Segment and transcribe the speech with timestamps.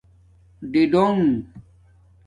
[0.71, 1.17] ڈئ ڈݸک